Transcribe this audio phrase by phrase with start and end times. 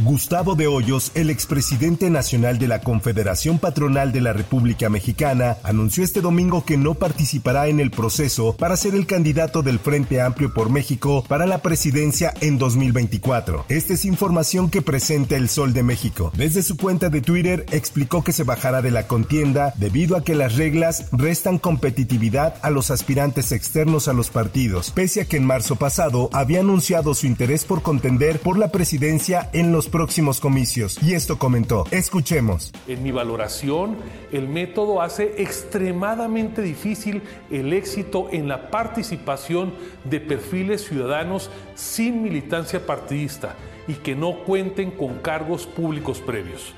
[0.00, 6.04] Gustavo de Hoyos, el expresidente nacional de la Confederación Patronal de la República Mexicana, anunció
[6.04, 10.54] este domingo que no participará en el proceso para ser el candidato del Frente Amplio
[10.54, 13.64] por México para la presidencia en 2024.
[13.68, 16.30] Esta es información que presenta el Sol de México.
[16.36, 20.36] Desde su cuenta de Twitter explicó que se bajará de la contienda debido a que
[20.36, 25.44] las reglas restan competitividad a los aspirantes externos a los partidos, pese a que en
[25.44, 31.02] marzo pasado había anunciado su interés por contender por la presidencia en los próximos comicios.
[31.02, 31.84] Y esto comentó.
[31.90, 32.72] Escuchemos.
[32.86, 33.96] En mi valoración,
[34.32, 42.86] el método hace extremadamente difícil el éxito en la participación de perfiles ciudadanos sin militancia
[42.86, 46.74] partidista y que no cuenten con cargos públicos previos.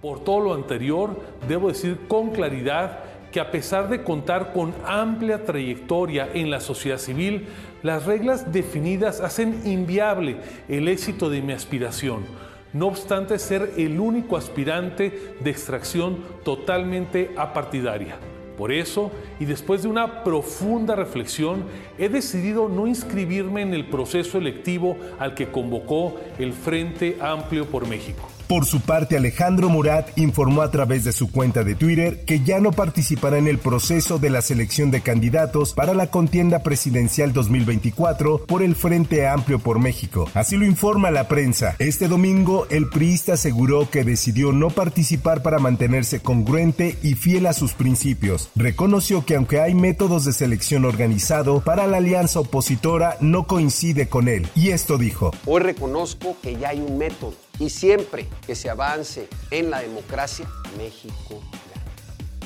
[0.00, 5.44] Por todo lo anterior, debo decir con claridad que a pesar de contar con amplia
[5.44, 7.46] trayectoria en la sociedad civil,
[7.82, 10.36] las reglas definidas hacen inviable
[10.68, 12.24] el éxito de mi aspiración,
[12.72, 18.16] no obstante ser el único aspirante de extracción totalmente apartidaria.
[18.56, 19.10] Por eso,
[19.40, 21.64] y después de una profunda reflexión,
[21.98, 27.88] he decidido no inscribirme en el proceso electivo al que convocó el Frente Amplio por
[27.88, 28.28] México.
[28.52, 32.60] Por su parte, Alejandro Murat informó a través de su cuenta de Twitter que ya
[32.60, 38.44] no participará en el proceso de la selección de candidatos para la contienda presidencial 2024
[38.44, 40.28] por el Frente Amplio por México.
[40.34, 41.76] Así lo informa la prensa.
[41.78, 47.54] Este domingo, el priista aseguró que decidió no participar para mantenerse congruente y fiel a
[47.54, 48.50] sus principios.
[48.54, 54.28] Reconoció que aunque hay métodos de selección organizado, para la alianza opositora no coincide con
[54.28, 54.46] él.
[54.54, 55.30] Y esto dijo.
[55.46, 60.48] Hoy reconozco que ya hay un método y siempre que se avance en la democracia,
[60.76, 61.86] México gana.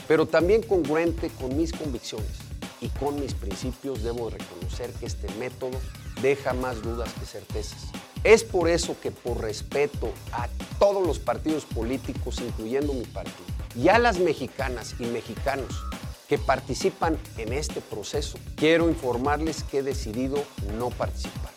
[0.09, 2.47] Pero también congruente con mis convicciones
[2.81, 5.81] y con mis principios, debo reconocer que este método
[6.23, 7.91] deja más dudas que certezas.
[8.25, 13.37] Es por eso que por respeto a todos los partidos políticos, incluyendo mi partido,
[13.75, 15.85] y a las mexicanas y mexicanos
[16.29, 20.43] que participan en este proceso, quiero informarles que he decidido
[20.77, 21.53] no participar.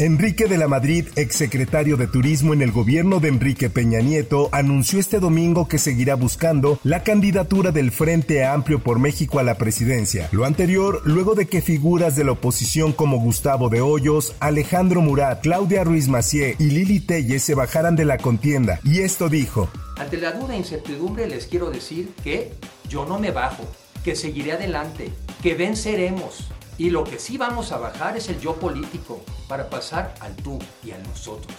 [0.00, 4.98] Enrique de la Madrid, exsecretario de Turismo en el gobierno de Enrique Peña Nieto, anunció
[4.98, 10.30] este domingo que seguirá buscando la candidatura del Frente Amplio por México a la presidencia.
[10.32, 15.42] Lo anterior, luego de que figuras de la oposición como Gustavo de Hoyos, Alejandro Murat,
[15.42, 18.80] Claudia Ruiz Macié y Lili Telles se bajaran de la contienda.
[18.82, 19.68] Y esto dijo.
[19.98, 22.54] Ante la duda e incertidumbre les quiero decir que
[22.88, 23.64] yo no me bajo,
[24.02, 25.10] que seguiré adelante,
[25.42, 26.48] que venceremos
[26.80, 30.58] y lo que sí vamos a bajar es el yo político para pasar al tú
[30.82, 31.54] y a nosotros.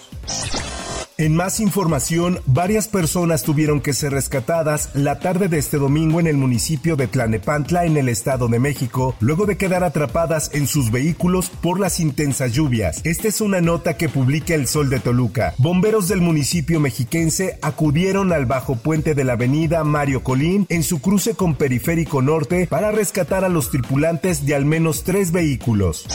[1.21, 6.25] En más información, varias personas tuvieron que ser rescatadas la tarde de este domingo en
[6.25, 10.89] el municipio de Tlanepantla, en el Estado de México, luego de quedar atrapadas en sus
[10.89, 13.01] vehículos por las intensas lluvias.
[13.03, 15.53] Esta es una nota que publica El Sol de Toluca.
[15.59, 21.01] Bomberos del municipio mexiquense acudieron al bajo puente de la avenida Mario Colín en su
[21.01, 26.07] cruce con Periférico Norte para rescatar a los tripulantes de al menos tres vehículos.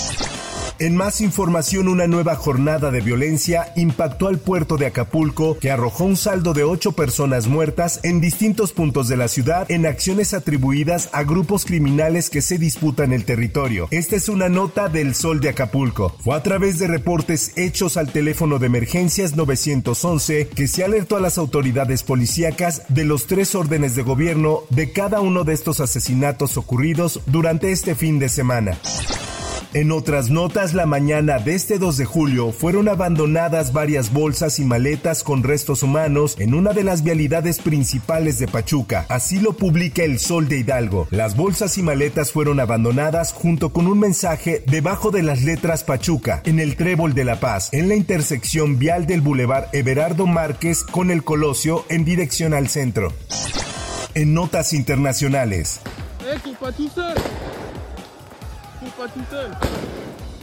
[0.78, 6.04] En más información, una nueva jornada de violencia impactó al puerto de Acapulco, que arrojó
[6.04, 11.08] un saldo de ocho personas muertas en distintos puntos de la ciudad en acciones atribuidas
[11.12, 13.88] a grupos criminales que se disputan el territorio.
[13.90, 16.14] Esta es una nota del Sol de Acapulco.
[16.22, 21.20] Fue a través de reportes hechos al teléfono de emergencias 911 que se alertó a
[21.20, 26.58] las autoridades policíacas de los tres órdenes de gobierno de cada uno de estos asesinatos
[26.58, 28.78] ocurridos durante este fin de semana.
[29.76, 34.64] En otras notas, la mañana de este 2 de julio fueron abandonadas varias bolsas y
[34.64, 39.04] maletas con restos humanos en una de las vialidades principales de Pachuca.
[39.10, 41.08] Así lo publica El Sol de Hidalgo.
[41.10, 46.40] Las bolsas y maletas fueron abandonadas junto con un mensaje debajo de las letras Pachuca,
[46.46, 51.10] en el Trébol de la Paz, en la intersección vial del Boulevard Everardo Márquez con
[51.10, 53.12] el Colosio en dirección al centro.
[54.14, 55.82] En notas internacionales.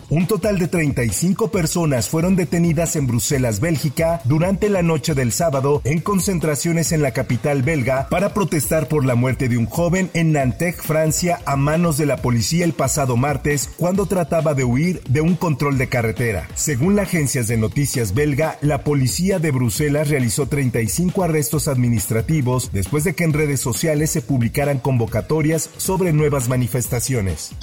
[0.10, 5.82] Un total de 35 personas fueron detenidas en Bruselas, Bélgica, durante la noche del sábado
[5.86, 10.34] en concentraciones en la capital belga para protestar por la muerte de un joven en
[10.34, 15.22] Nantes, Francia, a manos de la policía el pasado martes cuando trataba de huir de
[15.22, 16.48] un control de carretera.
[16.54, 23.04] Según la agencia de noticias belga, la policía de Bruselas realizó 35 arrestos administrativos después
[23.04, 27.56] de que en redes sociales se publicaran convocatorias sobre nuevas manifestaciones.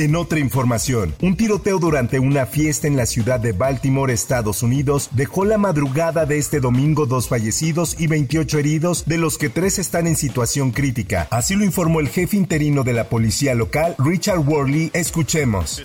[0.00, 5.10] En otra información, un tiroteo durante una fiesta en la ciudad de Baltimore, Estados Unidos,
[5.12, 9.78] dejó la madrugada de este domingo dos fallecidos y 28 heridos, de los que tres
[9.78, 11.28] están en situación crítica.
[11.30, 14.90] Así lo informó el jefe interino de la policía local, Richard Worley.
[14.94, 15.82] Escuchemos.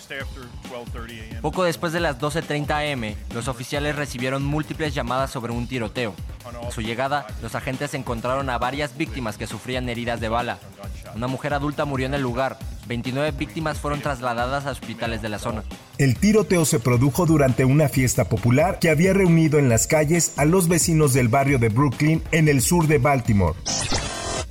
[1.41, 6.15] Poco después de las 12.30 am, los oficiales recibieron múltiples llamadas sobre un tiroteo.
[6.65, 10.57] A su llegada, los agentes encontraron a varias víctimas que sufrían heridas de bala.
[11.15, 12.57] Una mujer adulta murió en el lugar.
[12.87, 15.63] 29 víctimas fueron trasladadas a hospitales de la zona.
[15.97, 20.45] El tiroteo se produjo durante una fiesta popular que había reunido en las calles a
[20.45, 23.55] los vecinos del barrio de Brooklyn en el sur de Baltimore.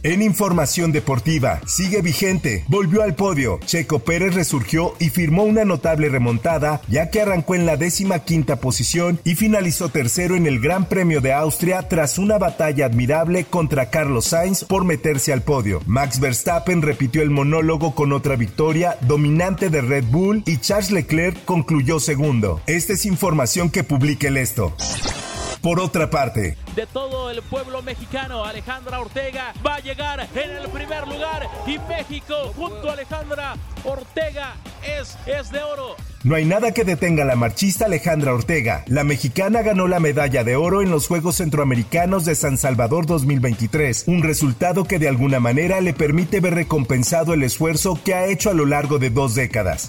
[0.04, 3.58] En información deportiva, sigue vigente, volvió al podio.
[3.64, 8.56] Checo Pérez resurgió y firmó una notable remontada, ya que arrancó en la décima quinta
[8.56, 13.88] posición y finalizó tercero en el Gran Premio de Austria tras una batalla admirable contra
[13.88, 15.80] Carlos Sainz por meterse al podio.
[15.86, 21.46] Max Verstappen repitió el monólogo con otra victoria dominante de Red Bull y Charles Leclerc
[21.46, 22.60] concluyó segundo.
[22.66, 24.76] Esta es información que publica el esto.
[25.64, 30.68] Por otra parte, de todo el pueblo mexicano, Alejandra Ortega va a llegar en el
[30.68, 34.56] primer lugar y México junto a Alejandra Ortega
[34.86, 35.96] es, es de oro.
[36.22, 38.84] No hay nada que detenga a la marchista Alejandra Ortega.
[38.88, 44.04] La mexicana ganó la medalla de oro en los Juegos Centroamericanos de San Salvador 2023,
[44.06, 48.50] un resultado que de alguna manera le permite ver recompensado el esfuerzo que ha hecho
[48.50, 49.88] a lo largo de dos décadas.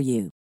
[0.00, 0.39] for you.